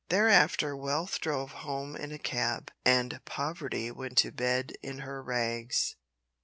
[0.09, 5.95] Thereafter Wealth drove home in a cab, and Poverty went to bed in her rags.